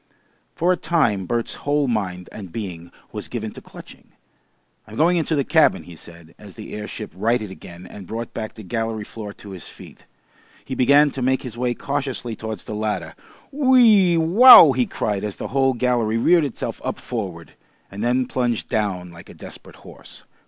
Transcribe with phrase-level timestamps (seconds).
[0.55, 4.13] For a time Bert's whole mind and being was given to clutching.
[4.87, 8.55] "I'm going into the cabin," he said, as the airship righted again and brought back
[8.55, 10.07] the gallery floor to his feet.
[10.65, 13.13] He began to make his way cautiously towards the ladder.
[13.51, 17.53] "Whee wow!" he cried as the whole gallery reared itself up forward,
[17.91, 20.23] and then plunged down like a desperate horse.